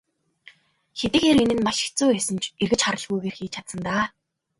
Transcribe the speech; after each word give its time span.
Хэдийгээр 0.99 1.39
энэ 1.43 1.55
нь 1.57 1.65
маш 1.65 1.77
хэцүү 1.85 2.07
байсан 2.11 2.37
ч 2.41 2.43
эргэж 2.63 2.81
харалгүйгээр 2.83 3.37
хийж 3.37 3.51
чадсан 3.55 3.79
даа. 3.87 4.03